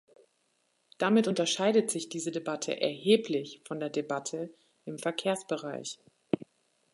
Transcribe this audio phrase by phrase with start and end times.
[0.97, 4.51] Damit unterscheidet sich diese Debatte erheblich von der Debatte
[4.83, 5.99] im Verkehrsbereich.